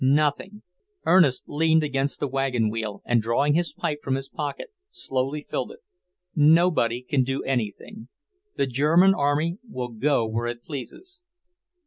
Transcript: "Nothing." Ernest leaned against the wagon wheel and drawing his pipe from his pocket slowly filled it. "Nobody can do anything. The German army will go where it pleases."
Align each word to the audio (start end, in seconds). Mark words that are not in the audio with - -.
"Nothing." 0.03 0.63
Ernest 1.05 1.43
leaned 1.45 1.83
against 1.83 2.19
the 2.19 2.27
wagon 2.27 2.71
wheel 2.71 3.03
and 3.05 3.21
drawing 3.21 3.53
his 3.53 3.71
pipe 3.71 3.99
from 4.01 4.15
his 4.15 4.27
pocket 4.29 4.71
slowly 4.89 5.45
filled 5.47 5.71
it. 5.73 5.81
"Nobody 6.35 7.03
can 7.03 7.21
do 7.21 7.43
anything. 7.43 8.07
The 8.55 8.65
German 8.65 9.13
army 9.13 9.59
will 9.69 9.89
go 9.89 10.25
where 10.25 10.47
it 10.47 10.63
pleases." 10.63 11.21